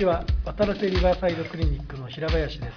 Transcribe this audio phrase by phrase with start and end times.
[0.00, 2.72] ちは渡良瀬リバーサイドクリニックの平林です。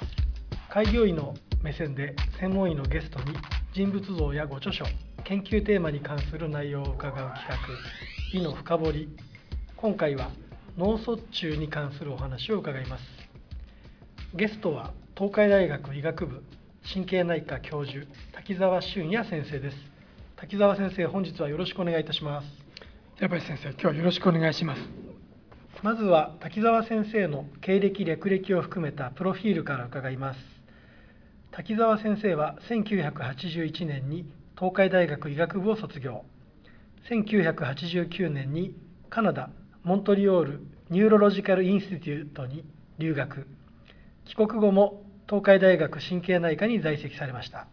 [0.69, 3.37] 開業医の目線で専門医のゲストに
[3.73, 4.83] 人物像やご著書
[5.23, 7.57] 研究テーマに関する内容を伺う企画
[8.37, 9.09] 「医の深掘り」
[9.77, 10.31] 今回は
[10.77, 13.03] 脳卒中に関するお話を伺います。
[14.33, 16.43] ゲストは東海大学医学部
[16.93, 19.77] 神経内科教授滝沢俊也先生です。
[20.35, 22.47] 滝沢先生本日はよろしくお願いいたします。
[23.15, 25.12] 平林先生今日はよろしくお願いします。
[25.83, 30.39] まずは滝沢先生の経歴略歴を含めたプロフィールから伺います。
[31.51, 34.25] 滝沢先生は1981年に
[34.57, 36.23] 東海大学医学部を卒業。
[37.09, 38.73] 1989年に
[39.09, 39.49] カナダ
[39.83, 42.63] モントリオールニューロロジカル・インスティテュートに
[42.97, 43.45] 留学。
[44.23, 47.67] 帰国後も東海大学神経内科に在籍されました。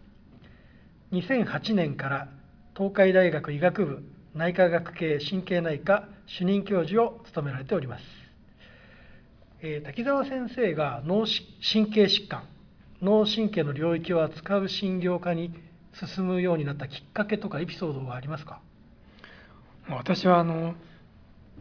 [1.12, 2.28] 2008年から
[2.76, 4.02] 東海大学医学部
[4.34, 8.04] 内科学系神経内科主任教授を務められております、
[9.60, 11.26] えー、滝沢先生が脳
[11.60, 12.44] 神経疾患
[13.02, 15.52] 脳神経の領域を扱う診療科に
[15.94, 18.60] 進むようになったきっかけとかエピソードはありますか？
[19.88, 20.74] 私はあの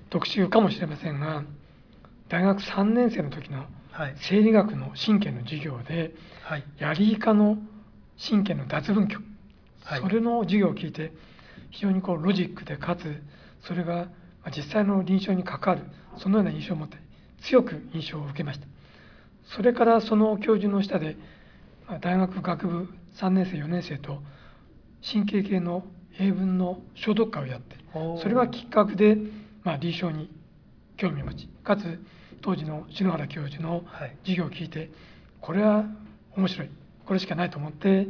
[0.09, 1.43] 特集かもしれませんが
[2.27, 3.65] 大学3年生の時の
[4.17, 7.57] 生理学の神経の授業で、はい、ヤリイカの
[8.23, 9.23] 神経の脱分極、
[9.83, 11.11] はい、それの授業を聞いて
[11.71, 13.21] 非常にこうロジックでかつ
[13.61, 14.07] それが
[14.55, 15.83] 実際の臨床に関わる
[16.17, 16.97] そのような印象を持って
[17.43, 18.67] 強く印象を受けました。
[19.55, 21.17] それからその教授の下で
[22.01, 24.21] 大学学部3年生4年生と
[25.01, 25.83] 神経系の
[26.19, 27.75] 英文の消毒会をやって
[28.21, 29.17] それがきっかけで、
[29.63, 30.29] まあ、臨床に
[30.97, 31.99] 興味を持ちかつ
[32.41, 33.83] 当時の篠原教授の
[34.23, 34.89] 授業を聞いて、
[35.41, 35.85] これは
[36.37, 36.69] 面白い
[37.05, 38.08] これしかないと思って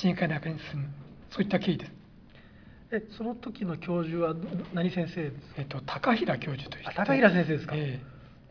[0.00, 0.88] 神経内科に進む
[1.30, 1.97] そういった経緯です
[2.90, 4.34] えその時の教授は
[4.72, 8.00] 何先生ですか、えっと、高平教授という高平先生ですか、え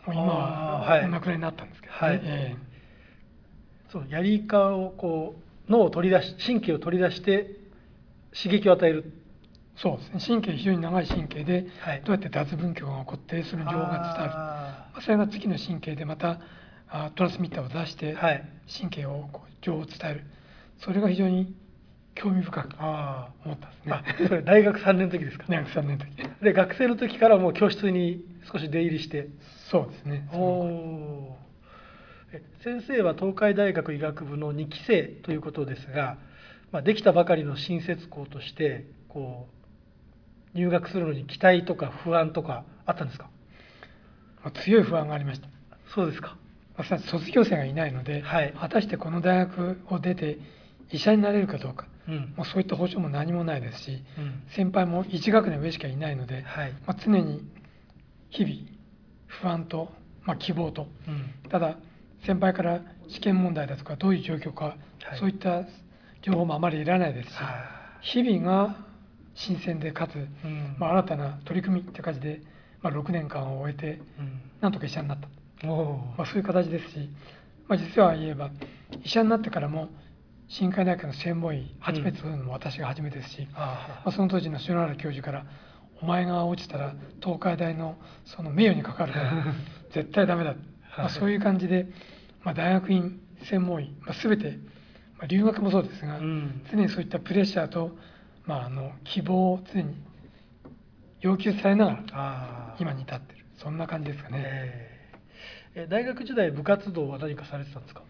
[0.05, 2.21] ー、もう今はお亡くなりになったんですけど、ね、はい。
[2.23, 5.35] えー、そうやりかをこ
[5.67, 7.57] う脳を取り出し神経を取り出して
[8.31, 9.11] 刺激を与える。
[9.75, 10.19] そうですね。
[10.25, 14.33] 神経非常に長い神経で、はい、どうやって脱分極が起こってその情報が伝わる。
[14.33, 16.39] まあ、それが次の神経でまた
[16.89, 18.15] あトランスミッターを出して
[18.71, 20.23] 神経をこう情報を伝える。
[20.79, 21.55] それが非常に
[22.13, 23.76] 興味深く思ったんです
[24.45, 25.45] 大学3年の時ですか。
[25.47, 26.43] 大学3年の時。
[26.43, 29.29] で学生の時からもう教室に少し出入りして。
[29.71, 30.29] そうですね。
[30.33, 31.35] お
[32.63, 36.17] 先生は東海大学医学部の2期生ということですが、
[36.71, 39.47] まあ、できたばかりの新設校としてこ
[40.53, 43.29] う入学するのに期待とか不安とかあったんですか
[44.65, 45.47] 強い不安がありました
[45.95, 46.37] そうですか
[46.77, 50.37] 私卒業生がいないので、はい、果たしてこの大学を出て
[50.91, 57.41] 医者になれるかどうかうん、もうそういった保証も何もないですし、うん、先輩も1学年上しかいないので、はい、まあ、常に
[58.29, 58.55] 日々
[59.27, 59.89] 不安と、
[60.23, 61.77] まあ、希望と、うん、ただ
[62.25, 65.63] 先輩から試験問題だとかどういう状況か、はい、そういった
[66.21, 67.35] 情報もあまりいらないですし、
[68.01, 68.75] 日々が
[69.35, 70.27] 新鮮でかつ、
[70.77, 72.41] まあ、新たな取り組みって感じで、
[72.81, 74.01] まあ、6年間を終えて、
[74.61, 75.27] なんとか医者になった、
[75.67, 77.09] まあ、そういう形ですし、
[77.67, 78.49] まあ、実は言えば
[79.03, 79.89] 医者になってからも
[80.49, 85.45] 深海内科の専門医初めて取るのも私が初めてですし、うん、まあ、その当時の篠原教授から
[86.01, 89.45] 「お前が落ちたら東海大のその名誉にかかるから
[89.91, 90.55] 絶対ダメだ」
[90.97, 91.85] まあ、そういう感じで、
[92.43, 94.57] まあ、大学院専門医、まあ、全て、
[95.17, 97.95] まあ、留学もそうですが、うん、常にそういったプレッシャーと、
[98.45, 99.95] まあ、あの希望を常に
[101.21, 103.45] 要求されながら今に至ってる。
[103.57, 104.39] そんな感じですかね。
[105.75, 108.01] えー、大学時代部活動は何かされてたんですか？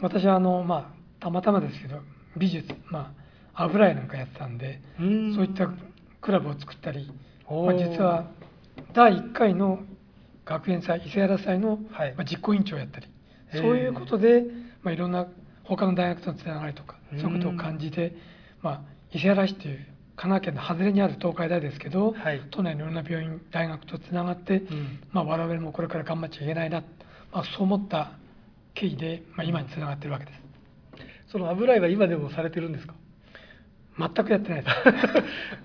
[0.00, 2.00] 私はあの、まあ、たまたまですけど
[2.36, 3.14] 美術ま
[3.54, 5.08] あ油絵なんかやってたんでそう
[5.46, 5.70] いった
[6.20, 7.10] クラブを作ったり、
[7.48, 8.30] まあ、実は
[8.92, 9.78] 第1回の
[10.44, 13.06] 学園祭伊勢原祭の、まあ、実行委員長をやったり、
[13.52, 14.44] そういうことで、
[14.82, 15.26] まあ、いろんな
[15.62, 18.14] 他の大学とのつながりとかそういうことを感じて、
[18.60, 18.80] まあ、
[19.12, 19.76] 伊勢原市という
[20.16, 26.82] 神奈川県の外れにある東海大ですけど、はい、都内のいろんな病院大学とつながって、うん、まあ、我々もこれから頑張っちゃいけないな、
[27.32, 28.12] まあ、そう思った
[28.74, 30.43] 経緯で、まあ、今につながってるわけです。
[31.34, 32.94] その油絵は今でもされてるんですか？
[33.98, 34.74] 全くやってないです。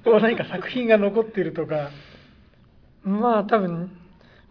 [0.19, 1.91] 何か作品が残っているとか。
[3.03, 3.91] まあ多分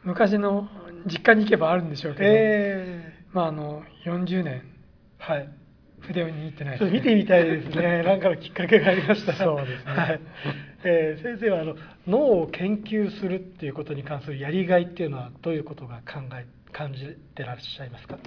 [0.05, 0.69] 昔の
[1.07, 4.63] 実家に行けばあるんでしょうけど、えー、まああの40年
[5.19, 5.49] はい。
[6.03, 6.79] 筆を握ってない。
[6.79, 8.03] です、ね、見てみたいですね。
[8.07, 10.21] 何かのきっかけがありましたそうですね、はい。
[10.85, 11.75] えー、先生はあの
[12.07, 18.19] 脳を研究するっていうことに関するやりがいっていうのはどういうことが考え感じてらっしゃいますか？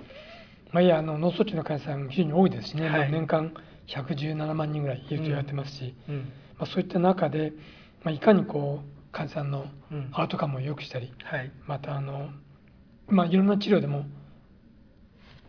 [0.71, 3.53] まあ、いやあの脳卒中の患者さん非常に多いですしね、はい、年間
[3.87, 6.15] 117万人ぐらいいると言われてますし、うん。
[6.15, 6.25] うん、ま
[6.61, 7.53] あ、そういった中で、
[8.03, 9.65] まあ、いかにこう患者さんの
[10.13, 11.11] アウトカムを良くしたり、
[11.67, 12.29] またあの
[13.07, 14.05] まあ、いろんな治療でも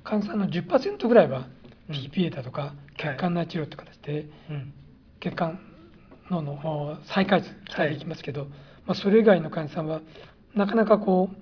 [0.03, 1.47] 患者さんの10%ぐらいは
[1.89, 4.27] TPA だとか血管内治療って形で
[5.21, 5.61] 血管
[6.31, 8.47] 脳の再開発期待できますけど、
[8.87, 10.01] まあ、それ以外の患者さんは
[10.55, 11.37] なかなかこう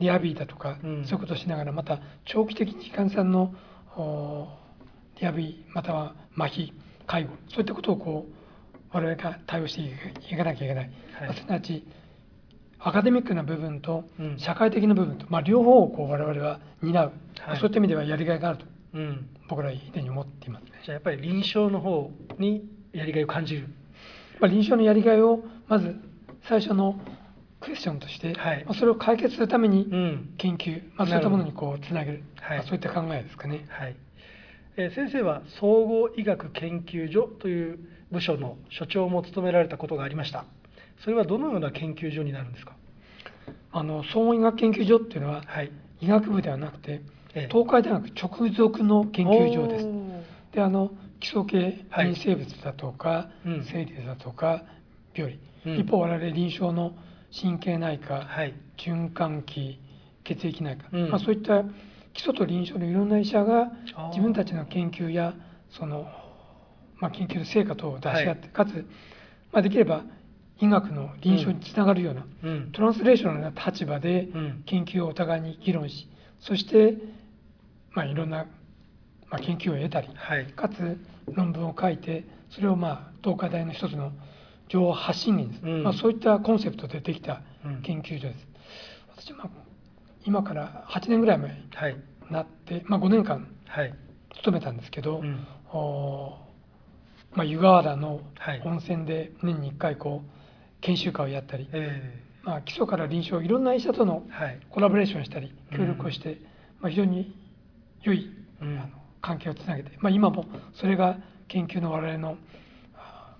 [0.00, 3.54] リハビリだとか、そういうことをしながらまた長期的に患者さんの
[5.20, 6.72] リハビリまたは麻痺
[7.06, 8.40] 介護そういったことをこう
[8.92, 9.82] 我々が対応して
[10.32, 11.84] いかなきゃいけない、はい、すなわち
[12.78, 14.04] アカデミックな部分と
[14.38, 18.64] 社会的な部分と、まあ、両方をこう我々は担う、はい、そういった意味ではやりがいがあると、
[18.94, 23.68] うん、僕らは以前に思っています、ね、じゃあやっぱり臨床の方にやりがいを感じる、
[24.40, 25.94] まあ、臨床のやりがいをまず
[26.48, 26.98] 最初の
[27.60, 29.86] クエスチョンとして、はい、まあ、それを解決するために
[30.38, 32.58] 研究、うん、まあ、そういったものにこうつなげる、はい。
[32.58, 33.66] まあ、そういった考えですかね。
[33.68, 33.96] はい。
[34.76, 37.78] えー、先生は総合医学研究所という
[38.10, 40.44] 部署の所長も務められたことがありました。
[41.04, 42.76] それはどのような研究所になるんですか？
[43.72, 45.70] あの総合医学研究所っていうのは、はい、
[46.00, 47.02] 医学部ではなくて、
[47.34, 49.86] ええ、東海大学直属の研究所です。
[50.54, 50.90] であの
[51.20, 54.64] 基礎系臨生物だとか、はい、生理だとか
[55.14, 56.94] 病理、うん、一方我々臨床の
[57.32, 59.78] 神経内科、はい、循環器
[60.24, 61.64] 血液内科、うん、まあ、そういった
[62.12, 63.72] 基礎と臨床のいろんな医者が
[64.10, 65.34] 自分たちの研究や
[65.70, 66.06] その
[67.00, 68.86] まあ、研究の成果等を出し合って、はい、かつ、
[69.52, 70.04] まあ、できれば
[70.60, 74.28] 医学の臨床につながるような、うん、トランスレーショナルな立場で
[74.66, 76.06] 研究をお互いに議論し
[76.40, 76.98] そして、
[77.92, 78.46] まあ、いろんな、
[79.30, 80.98] まあ、研究を得たり、はい、かつ
[81.32, 84.12] 論文を書いてそれを、まあ、東海大の一つの
[84.70, 87.42] 情報発信源です、うん、まあ、そういったコンセプトでできた
[87.82, 88.48] 研究所です。
[89.16, 89.50] 私まあ
[90.24, 91.56] 今から8年ぐらい前に
[92.30, 93.48] なって、はい、まあ、5年間
[94.36, 95.46] 勤めたんですけど、うん、
[97.34, 98.20] まあ、湯河原の
[98.64, 100.30] 温泉で年に1回こう
[100.80, 101.68] 研修会をやったり、
[102.42, 104.24] まあ、基礎から臨床いろんな医者との
[104.70, 106.38] コラボレーションしたり協力をして、
[106.80, 107.34] まあ、非常に
[108.02, 108.30] 良い、
[108.60, 108.88] あの
[109.22, 111.18] 関係をつなげて、まあ、今もそれが
[111.48, 112.36] 研究の我々の、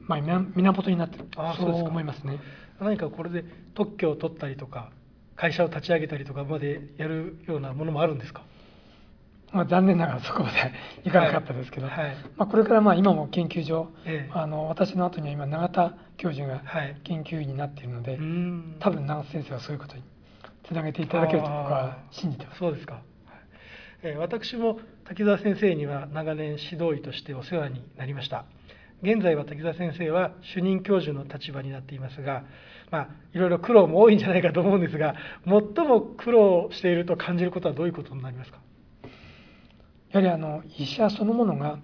[0.07, 1.27] まあ、源になってる
[1.57, 2.39] そう思いますね。
[2.81, 3.45] 何かこれで
[3.75, 4.91] 特許を取ったりとか
[5.37, 8.43] 会社を立ち上げたりとかまでやるようなものもあるんですか？
[9.53, 10.73] まあ、残念ながらそこまで
[11.05, 11.99] いかなかったですけど、はい。
[11.99, 16.63] はい、まあ、これからまあ今も研究所、ええ、あの私の後には今永田教授が
[17.03, 18.21] 研究員になっているので、はい、
[18.79, 20.03] 多分永田先生はそういうことに
[20.65, 22.59] つなげていただけると僕は信じてます。
[22.59, 23.01] そうですか、
[24.03, 28.45] えー、私も滝沢先生には長年指導医としてお世話になりました
[29.03, 32.45] 現在は滝沢先生は主任教授の立場になっていますが、
[32.91, 35.15] まあ、いろいろ苦労も多いんじゃないかと思うんですが
[35.45, 38.59] 最も苦労していると感じることはどういうことになりますか？
[40.11, 41.79] やはりあの医者そのものが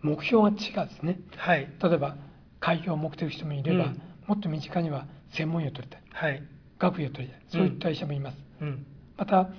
[0.00, 2.16] 目標が違うんですね、はい、例えば
[2.60, 6.42] 開業を目的人もいれば、うん、もっと身近には専門医を取りたい、はい、
[6.78, 7.42] 学位を取りたい。
[7.48, 8.86] そういった医者もいます、うん、
[9.16, 9.50] また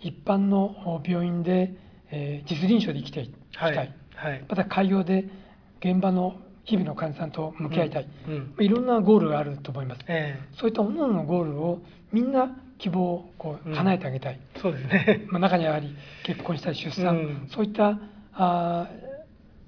[0.00, 1.74] 一般の病院で、
[2.10, 3.94] えー、実臨床で生きていきたい、はい。
[4.14, 5.28] はい、また開業で
[5.84, 11.80] 現場の日々の患者さんと向き合いたい、うん、いろんなゴールがあると思います、えー、そういった各々のゴールを
[12.12, 17.98] みんな希望をこう叶えてあげたい、うん、そうですね、まあ、中にはやはり結婚したり出産、うん、そういった
[18.34, 18.88] あ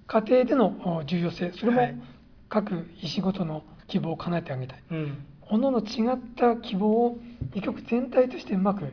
[0.06, 2.02] 家庭での重要性それも
[2.48, 7.18] 各医師ごとの希望を叶えてあげたい、うん、各々違った希望を
[7.54, 8.84] 医局全体としてうまく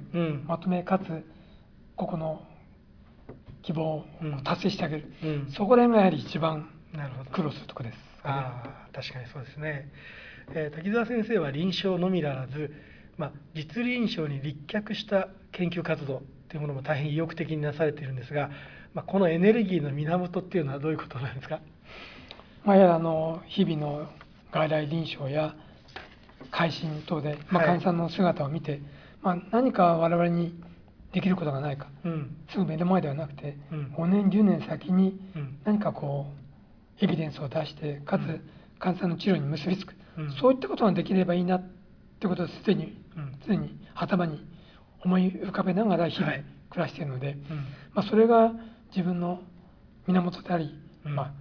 [0.48, 1.04] まとめかつ
[1.96, 2.42] ここの
[3.64, 4.06] 希望を
[4.44, 5.14] 達成してあげる、
[5.56, 6.68] そこら辺がやはり一番
[7.32, 9.90] 苦労するところです、ね、あ確かにそうですね、
[10.54, 12.72] えー、滝沢先生は臨床のみならず
[13.22, 18.50] まあ、実臨床に立脚した研究活動というものも大変意欲的になされているんですが、
[18.96, 21.60] まあ、このエネルギーの源っていうのはどういうことなんですか、
[22.66, 24.10] まあ、やあの日々の
[24.52, 25.56] 外来臨床や
[26.50, 28.82] 会心等で、まあ、患者さんの姿を見て、はい、
[29.22, 30.60] まあ、何か我々に
[31.14, 35.20] できることがないか、うん、すぐ目の前ではなくて、うん、5年10年先に
[35.64, 36.41] 何かこう
[37.02, 38.22] エビデンスを出してかつ
[38.80, 41.64] 患者さんの治療に結びつく、うん、そういったことができればいいなっ
[42.20, 42.98] てことですでに
[43.48, 44.46] 常に頭に
[45.04, 46.32] 思い浮かべながら日々
[46.70, 47.42] 暮らしているので、はいうん、
[47.96, 48.54] まあ、それが
[48.96, 49.42] 自分の
[50.08, 50.74] 源であり、
[51.06, 51.32] うん、まあ、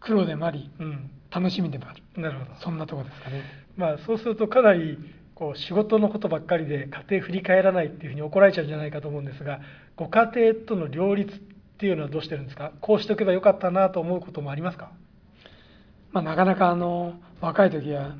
[0.00, 2.02] 苦労でもあり、うん、楽しみでもある。
[2.20, 2.60] なるほど。
[2.60, 3.42] そんなとこですかね。
[3.76, 4.98] まあ、そうするとかなり
[5.34, 9.60] こう仕事のことばっかりで家庭振り返らないっていうふうに怒られちゃうんじゃないかと思うんですが
[9.96, 11.38] ご家庭との両立っ
[11.78, 12.72] ていうのはどうしてるんですか？
[12.80, 14.90] こうしておけばよかったなと思うこともありますか、
[16.12, 18.14] まあ、なかなかあの若い時は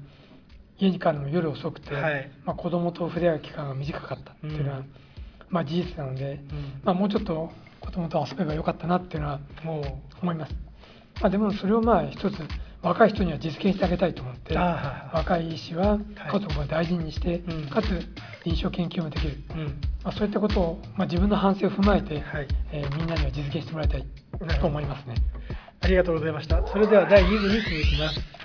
[0.78, 4.86] 家に帰るのも夜遅くて、はい、まあ、子供と触れ合う期間が短かったっていうのは、うん、
[5.50, 9.40] まあ、事実なので、うん、まあ、もうちょっと子供と遊べばよかったなっていうのは
[10.22, 10.54] 思います。
[11.20, 12.34] まあ、でもそれをまあ一つ
[12.80, 15.98] 若い人には実現してあげたいと思って若い医師は
[16.30, 17.86] 家族を大事にして、はい、かつ
[18.44, 19.64] 臨床研究もできる、うん、
[20.04, 24.06] まあ、そういったことを、まあ、自分の反省を踏まえて、はい、えー、みんなには実現してもらいたい
[24.60, 25.14] と思いますね。
[25.14, 26.66] はいありがとうございました。
[26.66, 28.37] それでは第2部に続きます。